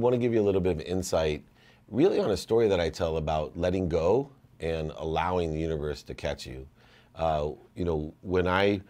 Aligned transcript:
I 0.00 0.02
want 0.02 0.14
to 0.14 0.18
give 0.18 0.34
you 0.34 0.40
a 0.40 0.42
little 0.42 0.60
bit 0.60 0.72
of 0.72 0.80
insight, 0.80 1.44
really 1.88 2.18
on 2.18 2.32
a 2.32 2.36
story 2.36 2.66
that 2.66 2.80
I 2.80 2.88
tell 2.88 3.16
about 3.16 3.56
letting 3.56 3.88
go 3.88 4.28
and 4.58 4.90
allowing 4.96 5.52
the 5.52 5.60
universe 5.60 6.02
to 6.02 6.14
catch 6.14 6.48
you. 6.48 6.66
Uh, 7.14 7.52
you 7.76 7.84
know, 7.84 8.12
when 8.22 8.48
I 8.48 8.80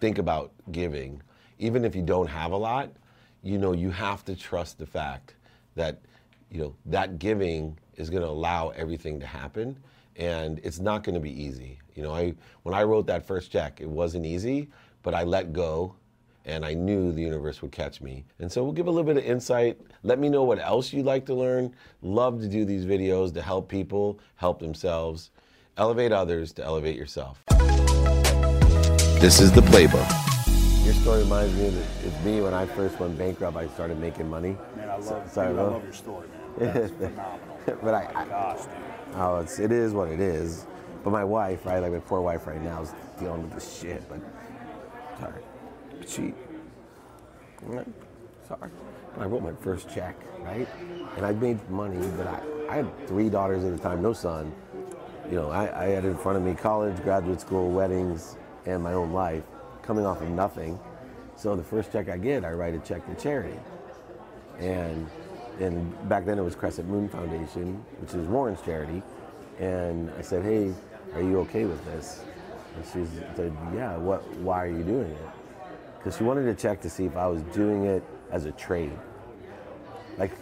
think 0.00 0.16
about 0.16 0.52
giving, 0.72 1.20
even 1.58 1.84
if 1.84 1.94
you 1.94 2.00
don't 2.00 2.28
have 2.28 2.52
a 2.52 2.56
lot, 2.56 2.88
you 3.42 3.58
know, 3.58 3.72
you 3.72 3.90
have 3.90 4.24
to 4.24 4.34
trust 4.34 4.78
the 4.78 4.86
fact 4.86 5.34
that, 5.74 6.00
you 6.50 6.62
know, 6.62 6.74
that 6.86 7.18
giving 7.18 7.78
is 7.96 8.08
going 8.08 8.22
to 8.22 8.28
allow 8.30 8.70
everything 8.70 9.20
to 9.20 9.26
happen, 9.26 9.78
and 10.16 10.60
it's 10.64 10.80
not 10.80 11.04
going 11.04 11.14
to 11.14 11.20
be 11.20 11.42
easy. 11.42 11.78
You 11.94 12.04
know, 12.04 12.14
I 12.14 12.32
when 12.62 12.74
I 12.74 12.84
wrote 12.84 13.06
that 13.08 13.26
first 13.26 13.52
check, 13.52 13.82
it 13.82 13.88
wasn't 13.88 14.24
easy, 14.24 14.70
but 15.02 15.12
I 15.12 15.24
let 15.24 15.52
go 15.52 15.94
and 16.46 16.64
I 16.64 16.74
knew 16.74 17.10
the 17.12 17.22
universe 17.22 17.62
would 17.62 17.72
catch 17.72 18.00
me. 18.00 18.24
And 18.38 18.50
so 18.52 18.62
we'll 18.62 18.72
give 18.72 18.86
a 18.86 18.90
little 18.90 19.04
bit 19.06 19.16
of 19.16 19.24
insight. 19.24 19.80
Let 20.02 20.18
me 20.18 20.28
know 20.28 20.44
what 20.44 20.58
else 20.58 20.92
you'd 20.92 21.06
like 21.06 21.24
to 21.26 21.34
learn. 21.34 21.74
Love 22.02 22.40
to 22.40 22.48
do 22.48 22.64
these 22.64 22.84
videos 22.84 23.32
to 23.34 23.42
help 23.42 23.68
people 23.68 24.18
help 24.36 24.58
themselves, 24.58 25.30
elevate 25.78 26.12
others 26.12 26.52
to 26.54 26.64
elevate 26.64 26.96
yourself. 26.96 27.42
This 29.20 29.40
is 29.40 29.52
the 29.52 29.62
playbook. 29.62 30.06
Your 30.84 30.92
story 30.94 31.22
reminds 31.22 31.54
me 31.54 31.68
of 31.68 32.04
it's 32.06 32.24
me 32.24 32.42
when 32.42 32.52
I 32.52 32.66
first 32.66 33.00
went 33.00 33.16
bankrupt. 33.16 33.56
I 33.56 33.66
started 33.68 33.98
making 33.98 34.28
money. 34.28 34.54
Man, 34.76 34.90
I 34.90 34.96
love, 34.96 35.04
So- 35.32 35.48
dude, 35.48 35.58
I 35.58 35.62
love 35.62 35.82
your 35.82 35.92
story, 35.94 36.28
man. 36.28 36.72
That's 36.74 36.90
phenomenal. 36.92 37.40
But 37.82 37.94
I- 37.94 38.06
Oh 38.10 38.12
my 38.14 38.20
I- 38.20 38.26
gosh, 38.28 38.58
dude. 38.64 38.70
Oh, 39.16 39.36
it's 39.38 39.58
it 39.58 39.72
is 39.72 39.94
what 39.94 40.08
it 40.10 40.20
is. 40.20 40.66
But 41.02 41.10
my 41.10 41.24
wife, 41.24 41.64
right, 41.64 41.78
like 41.78 41.92
my 41.92 42.00
poor 42.00 42.20
wife 42.20 42.46
right 42.46 42.60
now 42.62 42.82
is 42.82 42.92
dealing 43.18 43.42
with 43.42 43.52
this 43.54 43.78
shit. 43.78 44.06
But 44.10 44.20
sorry, 45.18 45.40
mm, 47.66 47.86
Sorry. 48.48 48.70
I 49.18 49.24
wrote 49.26 49.42
my 49.42 49.52
first 49.62 49.88
check, 49.94 50.16
right, 50.40 50.68
and 51.16 51.24
I 51.26 51.32
made 51.32 51.68
money, 51.70 52.06
but 52.16 52.26
I, 52.26 52.42
I 52.68 52.76
had 52.76 53.08
three 53.08 53.28
daughters 53.30 53.64
at 53.64 53.72
the 53.72 53.78
time, 53.82 54.02
no 54.02 54.12
son. 54.12 54.52
You 55.30 55.36
know, 55.36 55.50
I, 55.50 55.84
I 55.84 55.88
had 55.88 56.04
in 56.04 56.16
front 56.18 56.38
of 56.38 56.44
me 56.44 56.54
college, 56.54 57.02
graduate 57.02 57.40
school, 57.40 57.70
weddings, 57.70 58.36
and 58.66 58.82
my 58.82 58.92
own 58.92 59.12
life, 59.12 59.44
coming 59.82 60.04
off 60.06 60.20
of 60.20 60.30
nothing. 60.30 60.78
So 61.36 61.56
the 61.56 61.62
first 61.62 61.92
check 61.92 62.08
I 62.08 62.18
get, 62.18 62.44
I 62.44 62.52
write 62.52 62.74
a 62.74 62.78
check 62.80 63.06
to 63.06 63.14
charity 63.22 63.58
and 64.58 65.08
and 65.60 66.08
back 66.08 66.24
then 66.24 66.38
it 66.38 66.42
was 66.42 66.56
Crescent 66.56 66.88
Moon 66.88 67.08
Foundation, 67.08 67.84
which 68.00 68.14
is 68.14 68.26
Warren's 68.26 68.60
charity. 68.62 69.02
And 69.60 70.10
I 70.18 70.22
said, 70.22 70.42
"Hey, 70.42 70.74
are 71.14 71.22
you 71.22 71.38
okay 71.40 71.64
with 71.64 71.84
this?" 71.86 72.24
And 72.76 72.84
she 72.86 73.10
said, 73.36 73.52
"Yeah. 73.74 73.96
What? 73.96 74.26
Why 74.38 74.64
are 74.64 74.68
you 74.68 74.82
doing 74.82 75.10
it?" 75.10 75.43
Because 76.04 76.18
she 76.18 76.24
wanted 76.24 76.44
to 76.44 76.54
check 76.54 76.82
to 76.82 76.90
see 76.90 77.06
if 77.06 77.16
I 77.16 77.26
was 77.26 77.40
doing 77.54 77.86
it 77.86 78.02
as 78.30 78.44
a 78.44 78.52
trade, 78.52 78.92
like 80.18 80.32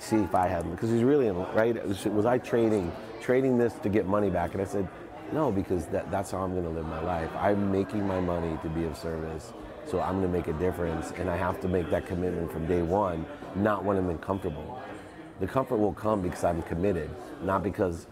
see 0.00 0.16
if 0.16 0.34
I 0.34 0.48
had. 0.48 0.68
Because 0.72 0.90
she's 0.90 1.04
really 1.04 1.28
in, 1.28 1.36
right. 1.54 1.86
Was, 1.86 2.04
was 2.06 2.26
I 2.26 2.38
trading 2.38 2.90
trading 3.20 3.56
this 3.56 3.74
to 3.74 3.88
get 3.88 4.08
money 4.08 4.28
back? 4.28 4.54
And 4.54 4.60
I 4.60 4.64
said, 4.64 4.88
"No, 5.30 5.52
because 5.52 5.86
that, 5.86 6.10
that's 6.10 6.32
how 6.32 6.38
I'm 6.38 6.50
going 6.50 6.64
to 6.64 6.70
live 6.70 6.86
my 6.86 7.00
life. 7.00 7.30
I'm 7.36 7.70
making 7.70 8.04
my 8.04 8.20
money 8.20 8.58
to 8.64 8.68
be 8.68 8.86
of 8.86 8.96
service." 8.96 9.52
So 9.86 10.00
I'm 10.00 10.18
going 10.18 10.32
to 10.32 10.36
make 10.36 10.48
a 10.48 10.58
difference, 10.58 11.12
and 11.12 11.30
I 11.30 11.36
have 11.36 11.60
to 11.60 11.68
make 11.68 11.90
that 11.90 12.06
commitment 12.06 12.50
from 12.50 12.66
day 12.66 12.82
one, 12.82 13.24
not 13.54 13.84
when 13.84 13.96
I'm 13.96 14.08
uncomfortable. 14.08 14.82
The 15.38 15.46
comfort 15.46 15.76
will 15.76 15.92
come 15.92 16.22
because 16.22 16.42
I'm 16.42 16.62
committed, 16.62 17.08
not 17.40 17.62
because 17.62 18.08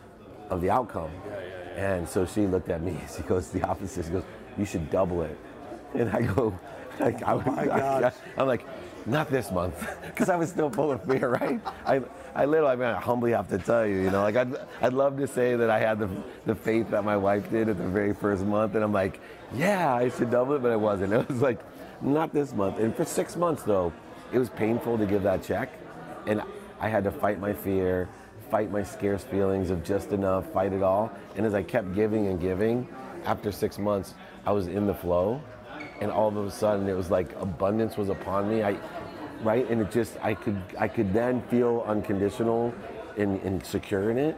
of 0.51 0.61
the 0.61 0.71
outcome. 0.71 1.11
Yeah, 1.27 1.41
yeah. 1.75 1.95
And 1.95 2.09
so 2.09 2.27
she 2.27 2.47
looked 2.47 2.69
at 2.69 2.81
me. 2.81 2.97
She 3.17 3.23
goes 3.25 3.49
the 3.49 3.65
opposite. 3.65 4.05
She 4.05 4.13
goes, 4.13 4.25
"You 4.57 4.65
should 4.65 4.89
double 4.89 5.23
it." 5.23 5.37
And 5.95 6.09
I 6.11 6.23
go, 6.23 6.59
like, 7.01 7.23
I, 7.23 7.33
oh 7.33 7.41
my 7.41 7.67
gosh. 8.01 8.15
I'm 8.37 8.47
like, 8.47 8.67
not 9.07 9.31
this 9.31 9.51
month, 9.51 9.75
because 10.07 10.29
I 10.29 10.37
was 10.37 10.51
still 10.51 10.71
full 10.71 10.93
of 10.93 11.05
fear, 11.05 11.29
right? 11.29 11.61
I, 11.85 12.03
I 12.35 12.45
literally, 12.45 12.73
I 12.73 12.77
mean, 12.77 12.87
I 12.87 13.01
humbly 13.01 13.33
have 13.33 13.49
to 13.49 13.59
tell 13.59 13.87
you, 13.87 13.97
you 13.97 14.11
know, 14.11 14.23
like 14.23 14.37
I'd, 14.37 14.55
I'd 14.81 14.93
love 14.93 15.17
to 15.19 15.27
say 15.27 15.57
that 15.57 15.71
I 15.71 15.79
had 15.81 15.99
the, 15.99 16.09
the 16.47 16.55
faith 16.55 16.91
that 16.91 17.05
my 17.05 17.17
wife 17.17 17.51
did 17.51 17.69
at 17.69 17.79
the 17.79 17.89
very 17.89 18.15
first 18.15 18.45
month, 18.45 18.75
and 18.75 18.85
I'm 18.85 18.93
like, 18.93 19.21
yeah, 19.55 19.95
I 19.95 20.09
should 20.09 20.31
double 20.31 20.55
it, 20.55 20.63
but 20.63 20.71
I 20.71 20.77
wasn't. 20.77 21.13
It 21.13 21.29
was 21.29 21.43
like, 21.43 21.61
not 22.01 22.33
this 22.33 22.53
month. 22.53 22.79
And 22.79 22.95
for 22.95 23.05
six 23.05 23.37
months 23.37 23.63
though, 23.63 23.93
it 24.33 24.39
was 24.39 24.51
painful 24.51 24.99
to 24.99 25.07
give 25.07 25.23
that 25.25 25.43
check, 25.43 25.71
and 26.27 26.43
I 26.81 26.89
had 26.89 27.05
to 27.05 27.11
fight 27.11 27.39
my 27.41 27.53
fear, 27.53 28.09
fight 28.51 28.71
my 28.71 28.83
scarce 28.83 29.25
feelings 29.25 29.71
of 29.71 29.83
just 29.85 30.13
enough, 30.13 30.53
fight 30.53 30.73
it 30.73 30.83
all. 30.83 31.11
And 31.37 31.47
as 31.47 31.55
I 31.55 31.63
kept 31.63 31.95
giving 31.95 32.27
and 32.27 32.41
giving, 32.41 32.87
after 33.25 33.53
six 33.53 33.79
months, 33.79 34.15
I 34.45 34.53
was 34.53 34.67
in 34.67 34.87
the 34.87 34.95
flow, 34.95 35.41
and 36.03 36.11
all 36.11 36.29
of 36.29 36.37
a 36.37 36.51
sudden 36.51 36.89
it 36.89 36.97
was 36.97 37.11
like 37.11 37.33
abundance 37.41 37.97
was 37.97 38.09
upon 38.09 38.51
me. 38.51 38.65
I, 38.65 38.77
right, 39.43 39.69
and 39.71 39.81
it 39.81 39.91
just 39.93 40.19
I 40.21 40.35
could 40.35 40.61
I 40.79 40.89
could 40.89 41.13
then 41.13 41.43
feel 41.43 41.85
unconditional 41.87 42.75
and, 43.17 43.41
and 43.43 43.65
secure 43.65 44.11
in 44.11 44.19
it, 44.19 44.37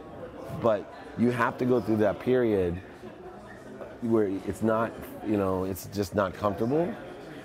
but 0.61 0.93
you 1.17 1.31
have 1.31 1.57
to 1.57 1.65
go 1.65 1.81
through 1.81 1.97
that 1.97 2.19
period 2.19 2.79
where 4.01 4.29
it's 4.45 4.61
not 4.61 4.91
you 5.25 5.37
know 5.37 5.63
it's 5.63 5.87
just 5.87 6.13
not 6.13 6.35
comfortable, 6.35 6.93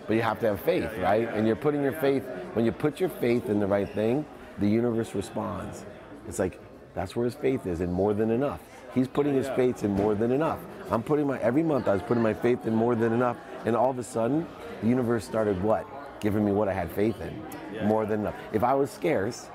but 0.07 0.15
you 0.15 0.23
have 0.23 0.39
to 0.41 0.49
have 0.49 0.61
faith, 0.61 0.91
right? 0.99 1.27
And 1.33 1.47
you're 1.47 1.57
putting 1.57 1.83
your 1.83 1.99
faith 1.99 2.25
when 2.53 2.67
you 2.67 2.73
put 2.73 3.01
your 3.01 3.09
faith 3.09 3.49
in 3.49 3.59
the 3.59 3.67
right 3.67 3.89
thing, 3.89 4.27
the 4.59 4.69
universe 4.69 5.15
responds. 5.15 5.87
It's 6.29 6.39
like 6.39 6.61
that's 6.93 7.17
where 7.17 7.25
his 7.25 7.35
faith 7.35 7.67
is, 7.67 7.81
and 7.81 7.91
more 7.91 8.13
than 8.13 8.31
enough. 8.31 8.61
He's 8.95 9.09
putting 9.09 9.35
his 9.35 9.49
faith 9.51 9.85
in 9.85 9.93
more 9.93 10.15
than 10.15 10.33
enough. 10.33 10.59
I'm 10.91 11.03
putting 11.03 11.27
my 11.27 11.39
every 11.39 11.63
month 11.63 11.89
I 11.89 11.95
was 11.95 12.03
putting 12.03 12.23
my 12.23 12.35
faith 12.35 12.67
in 12.67 12.75
more 12.75 12.95
than 12.95 13.13
enough, 13.13 13.37
and 13.65 13.77
all 13.77 13.91
of 13.91 13.99
a 13.99 14.03
sudden, 14.03 14.47
the 14.83 14.89
universe 14.89 15.25
started 15.25 15.63
what? 15.63 15.87
Giving 16.21 16.45
me 16.45 16.53
what 16.53 16.69
I 16.69 16.73
had 16.73 16.91
faith 16.93 17.17
in, 17.21 17.87
more 17.87 18.05
than 18.05 18.21
enough. 18.21 18.35
If 18.53 18.63
I 18.65 18.75
was 18.75 18.91
scarce, 18.91 19.49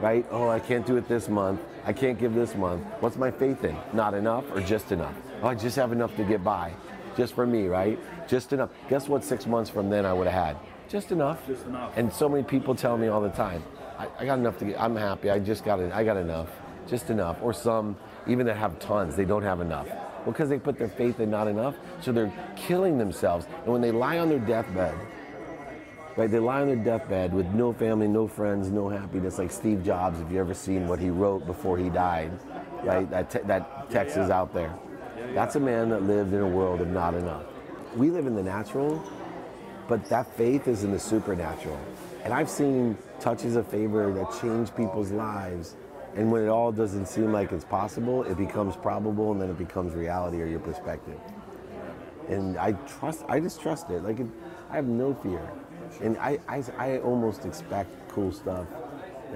right? 0.00 0.26
Oh, 0.30 0.48
I 0.48 0.60
can't 0.60 0.86
do 0.86 0.96
it 0.96 1.08
this 1.08 1.28
month. 1.28 1.60
I 1.86 1.92
can't 1.92 2.18
give 2.18 2.34
this 2.34 2.54
month. 2.54 2.84
What's 3.00 3.16
my 3.16 3.30
faith 3.30 3.64
in? 3.64 3.76
Not 3.92 4.14
enough 4.14 4.44
or 4.52 4.60
just 4.60 4.90
enough? 4.92 5.14
Oh, 5.42 5.48
I 5.48 5.54
just 5.54 5.76
have 5.76 5.92
enough 5.92 6.16
to 6.16 6.24
get 6.24 6.42
by, 6.42 6.72
just 7.16 7.34
for 7.34 7.46
me, 7.46 7.66
right? 7.68 7.98
Just 8.28 8.52
enough. 8.52 8.70
Guess 8.88 9.08
what? 9.08 9.22
Six 9.22 9.46
months 9.46 9.70
from 9.70 9.88
then, 9.88 10.04
I 10.04 10.12
would 10.12 10.26
have 10.26 10.46
had 10.46 10.56
just 10.88 11.12
enough. 11.12 11.46
Just 11.46 11.66
enough. 11.66 11.96
And 11.96 12.12
so 12.12 12.28
many 12.28 12.44
people 12.44 12.74
tell 12.74 12.96
me 12.96 13.08
all 13.08 13.20
the 13.20 13.30
time, 13.30 13.62
I, 13.98 14.08
I 14.18 14.24
got 14.26 14.38
enough 14.38 14.58
to 14.58 14.64
get. 14.64 14.80
I'm 14.80 14.96
happy. 14.96 15.30
I 15.30 15.38
just 15.38 15.64
got 15.64 15.80
it. 15.80 15.92
I 15.92 16.04
got 16.04 16.16
enough, 16.16 16.48
just 16.86 17.10
enough. 17.10 17.36
Or 17.42 17.52
some 17.52 17.96
even 18.26 18.46
that 18.46 18.56
have 18.56 18.78
tons, 18.78 19.16
they 19.16 19.24
don't 19.24 19.42
have 19.42 19.60
enough. 19.60 19.86
Well, 19.88 20.32
because 20.32 20.48
they 20.48 20.58
put 20.58 20.78
their 20.78 20.88
faith 20.88 21.20
in 21.20 21.30
not 21.30 21.48
enough, 21.48 21.74
so 22.00 22.12
they're 22.12 22.32
killing 22.56 22.98
themselves. 22.98 23.46
And 23.64 23.72
when 23.72 23.80
they 23.80 23.90
lie 23.90 24.18
on 24.18 24.28
their 24.28 24.38
deathbed, 24.38 24.94
right? 26.16 26.30
They 26.30 26.38
lie 26.38 26.62
on 26.62 26.68
their 26.68 26.76
deathbed 26.76 27.34
with 27.34 27.46
no 27.46 27.72
family, 27.72 28.08
no 28.08 28.26
friends, 28.26 28.70
no 28.70 28.88
happiness, 28.88 29.38
like 29.38 29.50
Steve 29.50 29.84
Jobs. 29.84 30.20
If 30.20 30.30
you 30.30 30.38
ever 30.38 30.54
seen 30.54 30.88
what 30.88 30.98
he 30.98 31.10
wrote 31.10 31.46
before 31.46 31.76
he 31.76 31.90
died, 31.90 32.32
right? 32.82 33.08
That 33.10 33.30
te- 33.30 33.40
that 33.40 33.90
text 33.90 34.16
is 34.16 34.30
out 34.30 34.54
there. 34.54 34.72
That's 35.34 35.56
a 35.56 35.60
man 35.60 35.88
that 35.90 36.02
lived 36.02 36.32
in 36.32 36.40
a 36.40 36.48
world 36.48 36.80
of 36.80 36.88
not 36.88 37.14
enough. 37.14 37.44
We 37.96 38.10
live 38.10 38.26
in 38.26 38.34
the 38.34 38.42
natural, 38.42 39.02
but 39.88 40.04
that 40.06 40.34
faith 40.36 40.68
is 40.68 40.84
in 40.84 40.92
the 40.92 40.98
supernatural. 40.98 41.78
And 42.22 42.32
I've 42.32 42.48
seen 42.48 42.96
touches 43.20 43.56
of 43.56 43.66
favor 43.68 44.12
that 44.12 44.40
change 44.40 44.74
people's 44.74 45.10
lives. 45.10 45.76
And 46.14 46.30
when 46.30 46.42
it 46.42 46.48
all 46.48 46.70
doesn't 46.70 47.06
seem 47.06 47.32
like 47.32 47.52
it's 47.52 47.64
possible, 47.64 48.22
it 48.22 48.36
becomes 48.36 48.76
probable 48.76 49.32
and 49.32 49.40
then 49.40 49.50
it 49.50 49.58
becomes 49.58 49.94
reality 49.94 50.40
or 50.40 50.46
your 50.46 50.60
perspective. 50.60 51.18
And 52.28 52.56
I 52.56 52.72
trust, 52.72 53.24
I 53.28 53.40
just 53.40 53.60
trust 53.60 53.90
it. 53.90 54.02
Like, 54.02 54.20
it, 54.20 54.26
I 54.70 54.76
have 54.76 54.86
no 54.86 55.14
fear. 55.14 55.50
And 56.00 56.16
I, 56.18 56.38
I, 56.48 56.62
I 56.78 56.98
almost 56.98 57.44
expect 57.44 57.90
cool 58.08 58.32
stuff 58.32 58.66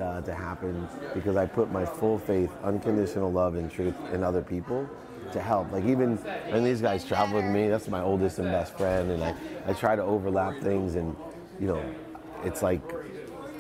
uh, 0.00 0.20
to 0.22 0.34
happen 0.34 0.88
because 1.14 1.36
I 1.36 1.46
put 1.46 1.70
my 1.70 1.84
full 1.84 2.18
faith, 2.18 2.50
unconditional 2.62 3.30
love 3.30 3.56
and 3.56 3.70
truth 3.70 3.94
in 4.12 4.22
other 4.22 4.42
people 4.42 4.88
to 5.32 5.40
help. 5.40 5.70
Like 5.72 5.84
even 5.84 6.16
when 6.16 6.64
these 6.64 6.80
guys 6.80 7.04
travel 7.04 7.36
with 7.36 7.44
me, 7.44 7.68
that's 7.68 7.88
my 7.88 8.00
oldest 8.00 8.38
and 8.38 8.50
best 8.50 8.76
friend, 8.76 9.10
and 9.10 9.22
I, 9.22 9.34
I 9.66 9.72
try 9.72 9.96
to 9.96 10.02
overlap 10.02 10.56
things 10.60 10.94
and 10.94 11.14
you 11.60 11.66
know, 11.66 11.82
it's 12.44 12.62
like 12.62 12.80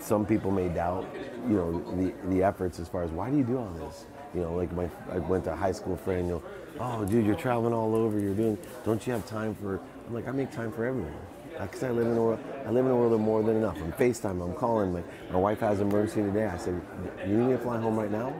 some 0.00 0.26
people 0.26 0.50
may 0.50 0.68
doubt, 0.68 1.06
you 1.48 1.54
know, 1.54 1.80
the, 1.96 2.12
the 2.28 2.42
efforts 2.42 2.78
as 2.78 2.88
far 2.88 3.02
as 3.02 3.10
why 3.10 3.30
do 3.30 3.36
you 3.36 3.44
do 3.44 3.58
all 3.58 3.70
this? 3.70 4.06
You 4.34 4.42
know, 4.42 4.54
like 4.54 4.72
my 4.72 4.88
I 5.10 5.18
went 5.18 5.44
to 5.44 5.52
a 5.52 5.56
high 5.56 5.72
school 5.72 5.96
friend, 5.96 6.28
you 6.28 6.34
know, 6.34 6.42
oh 6.80 7.04
dude, 7.04 7.24
you're 7.24 7.34
traveling 7.34 7.72
all 7.72 7.94
over, 7.94 8.18
you're 8.18 8.34
doing 8.34 8.58
don't 8.84 9.04
you 9.06 9.12
have 9.12 9.26
time 9.26 9.54
for 9.54 9.80
I'm 10.06 10.14
like, 10.14 10.28
I 10.28 10.32
make 10.32 10.50
time 10.50 10.72
for 10.72 10.84
everyone. 10.84 11.14
Because 11.60 11.82
I 11.82 11.90
live 11.90 12.06
in 12.06 12.16
a 12.16 12.22
world, 12.22 12.38
I 12.66 12.70
live 12.70 12.84
in 12.84 12.90
a 12.92 12.96
world 12.96 13.12
of 13.12 13.20
more 13.20 13.42
than 13.42 13.56
enough. 13.56 13.76
I'm 13.78 13.92
FaceTime, 13.92 14.40
I'm 14.42 14.54
calling. 14.54 14.92
My, 14.92 15.02
my 15.32 15.38
wife 15.38 15.58
has 15.60 15.80
an 15.80 15.88
emergency 15.88 16.22
today. 16.22 16.46
I 16.46 16.56
said, 16.56 16.80
you 17.26 17.36
need 17.36 17.46
me 17.46 17.52
to 17.54 17.58
fly 17.58 17.80
home 17.80 17.98
right 17.98 18.10
now? 18.10 18.32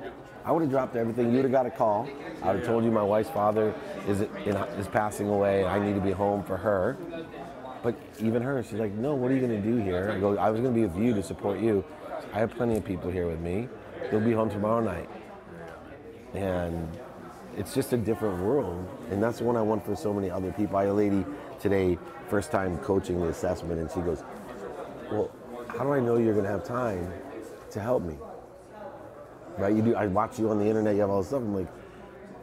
I 0.45 0.53
would 0.53 0.63
have 0.63 0.71
dropped 0.71 0.97
everything. 0.97 1.31
You 1.31 1.37
would 1.37 1.45
have 1.45 1.53
got 1.53 1.67
a 1.67 1.71
call. 1.71 2.09
I 2.43 2.53
would 2.53 2.61
have 2.61 2.67
told 2.67 2.85
you 2.85 2.91
my 2.91 3.03
wife's 3.03 3.29
father 3.29 3.75
is 4.07 4.23
is 4.23 4.89
passing 4.89 5.29
away. 5.29 5.67
I 5.67 5.79
need 5.79 5.95
to 5.95 6.01
be 6.01 6.13
home 6.13 6.43
for 6.43 6.57
her. 6.57 6.97
But 7.83 7.95
even 8.21 8.43
her, 8.43 8.63
she's 8.63 8.75
like, 8.75 8.93
no, 8.93 9.15
what 9.15 9.31
are 9.31 9.35
you 9.35 9.41
going 9.41 9.63
to 9.63 9.69
do 9.69 9.77
here? 9.77 10.11
I 10.11 10.19
go, 10.19 10.37
I 10.37 10.51
was 10.51 10.61
going 10.61 10.75
to 10.75 10.81
be 10.81 10.87
with 10.87 10.97
you 10.97 11.15
to 11.15 11.23
support 11.23 11.61
you. 11.61 11.85
I 12.33 12.39
have 12.39 12.51
plenty 12.51 12.77
of 12.77 12.85
people 12.85 13.11
here 13.11 13.27
with 13.27 13.41
me. 13.41 13.69
They'll 14.11 14.21
be 14.21 14.33
home 14.33 14.51
tomorrow 14.51 14.81
night. 14.81 15.09
And 16.35 16.89
it's 17.57 17.75
just 17.75 17.93
a 17.93 17.97
different 17.97 18.43
world. 18.43 18.87
And 19.11 19.23
that's 19.23 19.39
the 19.39 19.45
one 19.45 19.57
I 19.57 19.63
want 19.63 19.85
for 19.85 19.95
so 19.97 20.13
many 20.13 20.31
other 20.31 20.53
people. 20.53 20.77
I 20.77 20.83
had 20.83 20.91
a 20.91 20.95
lady 20.95 21.25
today, 21.61 21.99
first 22.29 22.51
time 22.51 22.79
coaching 22.79 23.21
the 23.21 23.29
assessment, 23.29 23.81
and 23.81 23.91
she 23.91 24.01
goes, 24.01 24.25
well, 25.11 25.31
how 25.69 25.85
do 25.85 25.93
I 25.93 26.01
know 26.01 26.17
you're 26.17 26.35
going 26.35 26.45
to 26.45 26.51
have 26.51 26.65
time 26.65 27.13
to 27.71 27.81
help 27.81 28.03
me. 28.03 28.17
Right? 29.57 29.75
You 29.75 29.83
do. 29.83 29.95
I 29.95 30.07
watch 30.07 30.39
you 30.39 30.51
on 30.51 30.59
the 30.59 30.67
internet. 30.67 30.95
You 30.95 31.03
have 31.03 31.11
all 31.11 31.21
this 31.21 31.29
stuff. 31.29 31.43
I'm 31.43 31.55
like, 31.55 31.69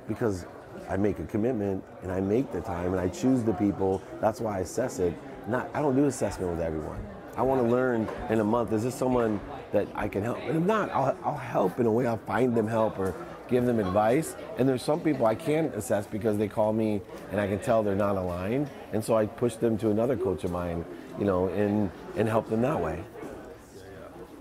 because 0.07 0.45
I 0.89 0.97
make 0.97 1.19
a 1.19 1.25
commitment 1.25 1.83
and 2.03 2.11
I 2.11 2.21
make 2.21 2.51
the 2.51 2.61
time 2.61 2.93
and 2.93 2.99
I 2.99 3.07
choose 3.07 3.43
the 3.43 3.53
people. 3.53 4.01
That's 4.21 4.39
why 4.41 4.57
I 4.57 4.59
assess 4.61 4.99
it. 4.99 5.13
Not. 5.47 5.69
I 5.73 5.81
don't 5.81 5.95
do 5.95 6.05
assessment 6.05 6.51
with 6.51 6.61
everyone. 6.61 6.99
I 7.37 7.41
want 7.41 7.61
to 7.61 7.67
learn 7.67 8.07
in 8.29 8.39
a 8.39 8.43
month. 8.43 8.71
Is 8.71 8.83
this 8.83 8.95
someone 8.95 9.39
that 9.73 9.87
I 9.93 10.07
can 10.07 10.23
help? 10.23 10.39
And 10.39 10.57
if 10.57 10.63
not, 10.63 10.89
I'll, 10.91 11.17
I'll 11.23 11.37
help 11.37 11.79
in 11.79 11.85
a 11.85 11.91
way. 11.91 12.07
I'll 12.07 12.17
find 12.17 12.55
them 12.55 12.67
help 12.67 12.97
or 12.97 13.13
give 13.49 13.65
them 13.65 13.79
advice. 13.79 14.35
And 14.57 14.67
there's 14.67 14.83
some 14.83 15.01
people 15.01 15.25
I 15.25 15.35
can't 15.35 15.73
assess 15.75 16.07
because 16.07 16.37
they 16.37 16.47
call 16.47 16.71
me 16.71 17.01
and 17.31 17.41
I 17.41 17.47
can 17.47 17.59
tell 17.59 17.83
they're 17.83 17.95
not 17.95 18.15
aligned. 18.15 18.69
And 18.93 19.03
so 19.03 19.15
I 19.15 19.25
push 19.25 19.55
them 19.55 19.77
to 19.79 19.89
another 19.89 20.15
coach 20.15 20.43
of 20.43 20.51
mine, 20.51 20.85
you 21.19 21.25
know, 21.25 21.47
and 21.49 21.91
and 22.15 22.27
help 22.27 22.49
them 22.49 22.61
that 22.61 22.79
way. 22.79 23.03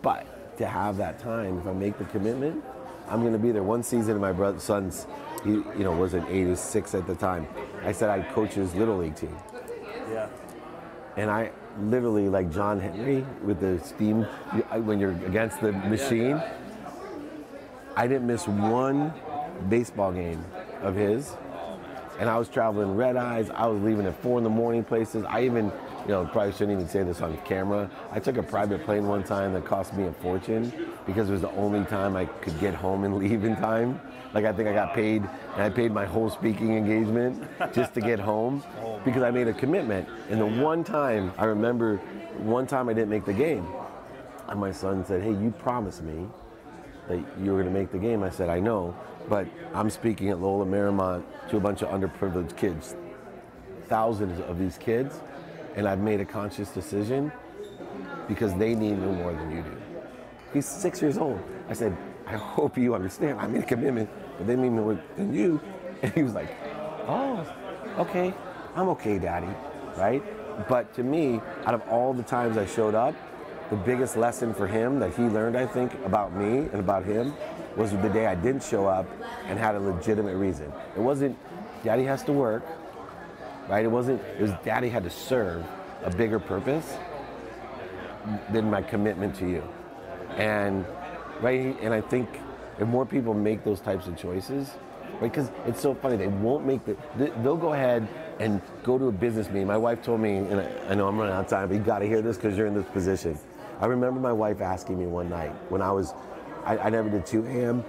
But 0.01 0.57
to 0.59 0.67
have 0.67 0.97
that 0.99 1.19
time, 1.19 1.59
if 1.59 1.67
I 1.67 1.73
make 1.73 1.99
the 1.99 2.05
commitment, 2.05 2.63
I'm 3.09 3.21
going 3.21 3.33
to 3.33 3.39
be 3.39 3.51
there. 3.51 3.63
One 3.63 3.83
season, 3.83 4.15
of 4.15 4.21
my 4.21 4.33
brother, 4.33 4.61
son's, 4.61 5.07
he, 5.45 5.51
you 5.51 5.85
know, 5.85 5.93
was 5.93 6.15
an 6.15 6.25
eight 6.29 6.47
or 6.47 6.57
six 6.57 6.95
at 6.95 7.07
the 7.07 7.15
time. 7.15 7.47
I 7.85 7.93
said 7.93 8.09
I'd 8.11 8.29
coach 8.33 8.55
his 8.55 8.75
little 8.75 8.97
league 8.97 9.15
team, 9.17 9.37
Yeah. 10.11 10.29
and 11.17 11.31
I 11.31 11.51
literally 11.81 12.29
like 12.29 12.51
John 12.53 12.81
Henry 12.81 13.25
with 13.43 13.61
the 13.61 13.79
steam 13.85 14.23
when 14.85 14.99
you're 15.01 15.13
against 15.27 15.61
the 15.61 15.73
machine. 15.73 16.43
I 17.97 18.07
didn't 18.07 18.27
miss 18.27 18.49
one 18.49 19.13
baseball 19.69 20.13
game 20.13 20.45
of 20.83 20.95
his, 20.95 21.37
and 22.19 22.29
I 22.29 22.39
was 22.39 22.49
traveling 22.49 22.97
red 22.97 23.17
eyes. 23.17 23.51
I 23.51 23.67
was 23.67 23.81
leaving 23.83 24.07
at 24.07 24.21
four 24.23 24.39
in 24.39 24.45
the 24.45 24.51
morning 24.51 24.83
places. 24.85 25.25
I 25.29 25.43
even, 25.43 25.71
you 26.05 26.11
know, 26.11 26.27
probably 26.27 26.53
shouldn't 26.53 26.73
even 26.73 26.89
say 26.89 27.03
this 27.03 27.21
on 27.21 27.37
camera. 27.39 27.91
I 28.13 28.21
took 28.21 28.37
a 28.37 28.43
private 28.43 28.85
plane 28.85 29.07
one 29.07 29.25
time 29.25 29.55
that 29.55 29.65
cost 29.65 29.95
me 29.95 30.05
a 30.05 30.13
fortune 30.13 30.73
because 31.07 31.29
it 31.31 31.33
was 31.33 31.41
the 31.41 31.51
only 31.53 31.85
time 31.87 32.15
I 32.15 32.27
could 32.27 32.59
get 32.61 32.75
home 32.75 33.05
and 33.05 33.17
leave 33.19 33.45
in 33.45 33.57
time. 33.57 34.01
Like 34.35 34.45
I 34.45 34.53
think 34.53 34.69
I 34.69 34.75
got 34.75 34.95
paid, 34.95 35.23
and 35.23 35.63
I 35.63 35.71
paid 35.71 35.93
my 35.93 36.05
whole 36.05 36.29
speaking 36.29 36.77
engagement 36.77 37.43
just 37.73 37.95
to 37.95 38.01
get 38.01 38.19
home 38.19 38.63
oh, 38.83 39.01
because 39.05 39.23
I 39.23 39.31
made 39.31 39.49
a 39.49 39.55
commitment. 39.55 40.09
And 40.29 40.41
the 40.41 40.63
one 40.63 40.85
time 40.85 41.33
I 41.39 41.45
remember, 41.45 41.97
one 42.39 42.67
time 42.67 42.89
I 42.89 42.93
didn't 42.93 43.11
make 43.11 43.25
the 43.25 43.33
game, 43.33 43.67
and 44.49 44.61
my 44.61 44.73
son 44.73 45.05
said, 45.05 45.23
"Hey, 45.23 45.31
you 45.31 45.53
promised 45.59 46.03
me." 46.03 46.27
that 47.09 47.19
you 47.39 47.53
were 47.53 47.63
going 47.63 47.73
to 47.73 47.79
make 47.79 47.93
the 47.93 47.99
game. 47.99 48.23
I 48.23 48.31
said, 48.31 48.49
I 48.49 48.61
know, 48.61 48.97
but 49.29 49.47
I'm 49.75 49.91
speaking 49.91 50.31
at 50.31 50.41
Loyola 50.41 50.67
Marymount 50.67 51.23
to 51.51 51.57
a 51.57 51.61
bunch 51.61 51.83
of 51.83 51.89
underprivileged 51.89 52.57
kids, 52.57 52.95
thousands 53.89 54.41
of 54.49 54.59
these 54.59 54.79
kids, 54.79 55.21
and 55.75 55.89
I've 55.89 56.01
made 56.01 56.21
a 56.21 56.25
conscious 56.25 56.71
decision 56.71 57.33
because 58.29 58.55
they 58.55 58.75
need 58.75 58.99
me 58.99 59.07
more 59.07 59.33
than 59.33 59.51
you 59.51 59.63
do. 59.63 59.77
He's 60.53 60.67
six 60.67 61.03
years 61.03 61.19
old. 61.19 61.41
I 61.69 61.73
said, 61.73 61.97
I 62.27 62.37
hope 62.37 62.79
you 62.79 62.95
understand. 62.95 63.41
I 63.41 63.47
made 63.47 63.63
a 63.63 63.67
commitment, 63.67 64.09
but 64.39 64.47
they 64.47 64.57
need 64.57 64.71
more 64.71 65.01
than 65.17 65.35
you. 65.35 65.61
And 66.03 66.13
he 66.13 66.23
was 66.23 66.35
like, 66.35 66.55
Oh, 67.07 67.47
okay, 67.99 68.35
I'm 68.75 68.89
okay, 68.91 69.19
Daddy, 69.19 69.49
right? 69.97 70.23
But 70.69 70.93
to 70.95 71.03
me, 71.03 71.41
out 71.65 71.75
of 71.75 71.83
all 71.89 72.13
the 72.13 72.23
times 72.23 72.57
I 72.57 72.67
showed 72.67 72.95
up, 72.95 73.15
the 73.71 73.77
biggest 73.77 74.17
lesson 74.17 74.53
for 74.53 74.67
him 74.67 74.99
that 75.01 75.15
he 75.15 75.23
learned, 75.23 75.57
I 75.57 75.67
think, 75.67 75.95
about 76.05 76.35
me 76.35 76.59
and 76.59 76.75
about 76.75 77.05
him 77.05 77.35
was 77.77 77.93
the 77.93 78.09
day 78.09 78.27
I 78.27 78.35
didn't 78.35 78.63
show 78.63 78.87
up 78.87 79.07
and 79.47 79.59
had 79.59 79.75
a 79.75 79.81
legitimate 79.81 80.37
reason. 80.37 80.73
It 80.97 81.01
wasn't, 81.01 81.39
Daddy 81.83 82.05
has 82.05 82.23
to 82.25 82.33
work, 82.33 82.65
right? 83.69 83.85
It 83.85 83.89
wasn't, 83.91 84.21
it 84.23 84.41
was 84.41 84.53
Daddy 84.65 84.89
had 84.89 85.05
to 85.05 85.11
serve 85.11 85.65
a 86.05 86.11
bigger 86.11 86.39
purpose 86.39 86.95
than 88.53 88.71
my 88.71 88.83
commitment 88.83 89.35
to 89.37 89.49
you. 89.49 89.63
And, 90.37 90.85
right, 91.41 91.77
and 91.81 91.93
I 91.95 92.01
think 92.01 92.29
if 92.79 92.89
more 92.89 93.07
people 93.07 93.35
make 93.35 93.65
those 93.65 93.81
types 93.81 94.07
of 94.07 94.17
choices, 94.17 94.71
right, 95.21 95.23
because 95.23 95.51
it's 95.67 95.81
so 95.81 95.95
funny, 95.95 96.17
they 96.17 96.27
won't 96.27 96.67
make 96.67 96.85
the, 96.85 96.97
they- 97.17 97.31
they'll 97.43 97.57
go 97.57 97.73
ahead 97.73 98.09
and 98.41 98.61
go 98.83 98.99
to 98.99 99.07
a 99.09 99.13
business 99.13 99.49
meeting. 99.49 99.67
My 99.67 99.77
wife 99.77 100.03
told 100.03 100.21
me, 100.21 100.37
and 100.39 100.61
I, 100.61 100.71
I 100.91 100.95
know 100.95 101.07
I'm 101.07 101.17
running 101.19 101.35
out 101.35 101.45
of 101.45 101.51
time, 101.51 101.69
but 101.69 101.75
you 101.77 101.81
got 101.83 102.01
to 102.01 102.07
hear 102.07 102.21
this 102.23 102.37
because 102.37 102.57
you're 102.59 102.67
in 102.67 102.75
this 102.75 102.87
position. 102.87 103.39
I 103.81 103.87
remember 103.87 104.19
my 104.21 104.33
wife 104.33 104.61
asking 104.61 104.99
me 104.99 105.07
one 105.07 105.29
night 105.29 105.51
when 105.71 105.83
I 105.83 105.93
was, 105.93 106.15
I, 106.65 106.79
I 106.79 106.91
never 106.91 107.09
did 107.11 107.27
2 107.27 107.45
a.m. 107.47 107.85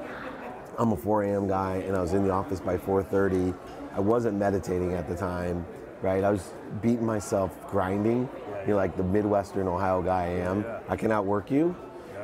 I'm 0.77 0.91
a 0.91 0.97
4 0.97 1.23
a.m. 1.23 1.47
guy, 1.47 1.77
and 1.77 1.95
I 1.95 2.01
was 2.01 2.13
in 2.13 2.25
the 2.25 2.31
office 2.31 2.59
by 2.59 2.77
4:30. 2.77 3.55
I 3.95 4.01
wasn't 4.01 4.37
meditating 4.37 4.93
at 4.93 5.07
the 5.07 5.15
time, 5.15 5.65
right? 6.01 6.21
I 6.21 6.29
was 6.29 6.51
beating 6.81 7.05
myself, 7.05 7.51
grinding. 7.69 8.29
You 8.63 8.71
know, 8.71 8.75
like 8.75 8.97
the 8.97 9.03
Midwestern 9.03 9.67
Ohio 9.67 10.01
guy 10.01 10.23
I 10.23 10.27
am. 10.27 10.65
I 10.89 10.97
can 10.97 11.11
outwork 11.11 11.49
you. 11.49 11.75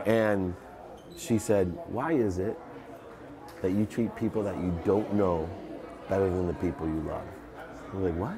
And 0.05 0.53
she 1.15 1.37
said, 1.37 1.73
"Why 1.87 2.11
is 2.11 2.39
it 2.39 2.59
that 3.61 3.71
you 3.71 3.85
treat 3.85 4.13
people 4.15 4.43
that 4.43 4.57
you 4.57 4.77
don't 4.83 5.13
know 5.13 5.47
better 6.09 6.29
than 6.29 6.47
the 6.47 6.53
people 6.55 6.87
you 6.87 7.01
love?" 7.07 7.23
I'm 7.93 8.03
like, 8.03 8.17
"What?" 8.17 8.37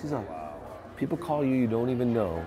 She's 0.00 0.12
like, 0.12 0.28
"People 0.96 1.18
call 1.18 1.44
you 1.44 1.56
you 1.56 1.66
don't 1.66 1.90
even 1.90 2.14
know." 2.14 2.44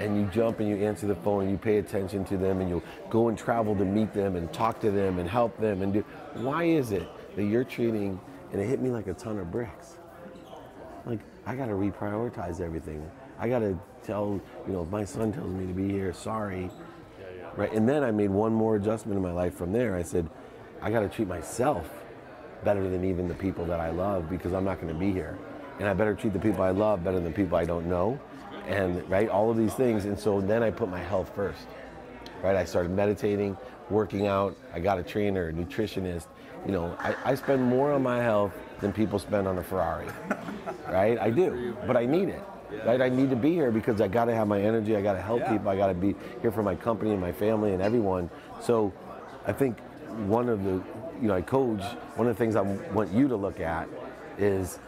and 0.00 0.16
you 0.16 0.24
jump 0.26 0.60
and 0.60 0.68
you 0.68 0.76
answer 0.76 1.08
the 1.08 1.14
phone 1.16 1.42
and 1.42 1.50
you 1.50 1.58
pay 1.58 1.78
attention 1.78 2.24
to 2.24 2.36
them 2.36 2.60
and 2.60 2.70
you 2.70 2.80
go 3.10 3.28
and 3.28 3.36
travel 3.36 3.74
to 3.74 3.84
meet 3.84 4.12
them 4.14 4.36
and 4.36 4.52
talk 4.52 4.78
to 4.80 4.92
them 4.92 5.18
and 5.18 5.28
help 5.28 5.58
them 5.58 5.82
and 5.82 5.92
do 5.92 6.04
why 6.34 6.62
is 6.62 6.92
it 6.92 7.08
that 7.34 7.42
you're 7.42 7.64
treating 7.64 8.20
and 8.52 8.60
it 8.60 8.66
hit 8.66 8.80
me 8.80 8.90
like 8.90 9.06
a 9.06 9.14
ton 9.14 9.38
of 9.38 9.50
bricks. 9.50 9.98
Like 11.06 11.20
i 11.46 11.54
got 11.54 11.66
to 11.66 11.72
reprioritize 11.72 12.60
everything. 12.60 13.08
I 13.38 13.48
got 13.48 13.60
to 13.60 13.78
tell 14.02 14.40
you 14.66 14.72
know 14.72 14.82
if 14.82 14.90
my 14.90 15.04
son 15.04 15.32
tells 15.32 15.52
me 15.52 15.66
to 15.66 15.72
be 15.72 15.88
here 15.88 16.12
sorry. 16.12 16.70
Right 17.56 17.72
and 17.72 17.88
then 17.88 18.04
i 18.04 18.10
made 18.10 18.30
one 18.30 18.52
more 18.52 18.76
adjustment 18.76 19.16
in 19.16 19.22
my 19.22 19.32
life 19.32 19.54
from 19.54 19.72
there. 19.72 19.96
I 19.96 20.02
said 20.02 20.28
i 20.80 20.90
got 20.90 21.00
to 21.00 21.08
treat 21.08 21.28
myself 21.28 21.88
better 22.64 22.88
than 22.88 23.04
even 23.04 23.28
the 23.28 23.34
people 23.34 23.64
that 23.66 23.80
i 23.80 23.90
love 23.90 24.28
because 24.28 24.52
i'm 24.52 24.64
not 24.64 24.80
going 24.80 24.92
to 24.92 24.98
be 24.98 25.12
here. 25.12 25.38
And 25.78 25.88
i 25.88 25.94
better 25.94 26.14
treat 26.14 26.32
the 26.32 26.38
people 26.38 26.62
i 26.62 26.70
love 26.70 27.04
better 27.04 27.16
than 27.16 27.24
the 27.24 27.30
people 27.30 27.56
i 27.56 27.64
don't 27.64 27.86
know. 27.86 28.18
And 28.66 29.08
right 29.08 29.28
all 29.28 29.50
of 29.50 29.56
these 29.56 29.74
things. 29.74 30.04
And 30.04 30.18
so 30.18 30.40
then 30.40 30.62
i 30.62 30.70
put 30.70 30.88
my 30.88 31.02
health 31.02 31.32
first 31.34 31.66
right? 32.42 32.56
I 32.56 32.64
started 32.64 32.90
meditating 32.90 33.56
working 33.90 34.26
out. 34.26 34.56
I 34.74 34.80
got 34.80 34.98
a 34.98 35.02
trainer 35.02 35.48
a 35.48 35.52
nutritionist. 35.52 36.26
You 36.66 36.72
know 36.72 36.96
i, 36.98 37.14
I 37.24 37.34
spend 37.36 37.62
more 37.62 37.92
on 37.92 38.02
my 38.02 38.20
health 38.20 38.52
than 38.80 38.92
people 38.92 39.18
spend 39.20 39.46
on 39.46 39.58
a 39.58 39.62
ferrari 39.62 40.08
right? 40.88 41.16
I 41.18 41.30
do 41.30 41.76
but 41.86 41.96
i 41.96 42.04
need 42.04 42.28
it 42.28 42.42
right? 42.84 43.00
I 43.00 43.08
need 43.08 43.30
to 43.30 43.36
be 43.36 43.52
here 43.52 43.70
because 43.70 44.00
i 44.00 44.08
got 44.08 44.24
to 44.26 44.34
have 44.34 44.48
my 44.48 44.60
energy. 44.60 44.96
I 44.96 45.00
got 45.02 45.12
to 45.14 45.22
help 45.22 45.40
Yeah. 45.40 45.52
people. 45.52 45.68
I 45.70 45.76
got 45.76 45.86
to 45.86 45.94
be 45.94 46.14
here 46.42 46.50
for 46.50 46.62
my 46.64 46.74
company 46.74 47.12
and 47.12 47.20
my 47.20 47.32
family 47.32 47.72
and 47.74 47.82
everyone. 47.82 48.28
So 48.60 48.92
i 49.46 49.52
think 49.52 49.78
one 50.26 50.48
of 50.48 50.64
the 50.64 50.82
you 51.22 51.28
know 51.28 51.34
i 51.34 51.42
coach 51.42 51.82
one 52.16 52.26
of 52.28 52.36
the 52.36 52.38
things 52.38 52.56
i 52.56 52.60
want 52.92 53.12
you 53.12 53.28
to 53.28 53.36
look 53.36 53.60
at 53.60 53.88
is 54.36 54.78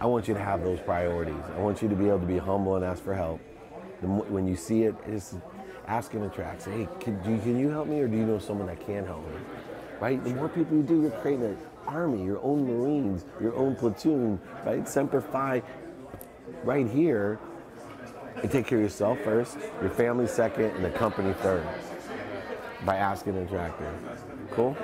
i 0.00 0.06
want 0.06 0.28
you 0.28 0.34
to 0.34 0.40
have 0.40 0.62
those 0.62 0.80
priorities. 0.80 1.42
I 1.56 1.60
want 1.60 1.80
you 1.82 1.88
to 1.88 1.96
be 1.96 2.08
able 2.08 2.20
to 2.20 2.26
be 2.26 2.38
humble 2.38 2.76
and 2.76 2.84
ask 2.84 3.02
for 3.02 3.14
help. 3.14 3.40
The 4.02 4.06
when 4.06 4.46
you 4.46 4.54
see 4.56 4.82
it, 4.82 4.94
it's 5.06 5.34
ask 5.88 6.14
and 6.14 6.24
attract. 6.24 6.62
Say, 6.62 6.72
hey, 6.72 6.88
can, 7.00 7.22
do 7.22 7.30
you, 7.30 7.38
can 7.38 7.58
you 7.58 7.70
help 7.70 7.88
me, 7.88 8.00
or 8.00 8.08
do 8.08 8.16
you 8.16 8.24
know 8.24 8.38
someone 8.38 8.66
that 8.66 8.84
can 8.84 9.04
help 9.06 9.26
me? 9.28 9.36
Right? 10.00 10.22
The 10.22 10.34
more 10.34 10.48
people 10.48 10.76
you 10.76 10.82
do, 10.82 11.02
you're 11.02 11.10
creating 11.10 11.44
an 11.44 11.58
army, 11.86 12.24
your 12.24 12.42
own 12.42 12.66
Marines, 12.66 13.24
your 13.40 13.54
own 13.54 13.76
platoon, 13.76 14.40
right? 14.64 14.86
Semper 14.88 15.20
Fi, 15.20 15.62
right 16.64 16.88
here. 16.88 17.38
And 18.42 18.50
take 18.50 18.66
care 18.66 18.78
of 18.78 18.84
yourself 18.84 19.18
first, 19.24 19.56
your 19.80 19.90
family 19.90 20.26
second, 20.26 20.66
and 20.76 20.84
the 20.84 20.90
company 20.90 21.32
third. 21.34 21.66
By 22.84 22.96
asking 22.96 23.36
and 23.36 23.48
attracting. 23.48 23.86
Cool. 24.50 24.76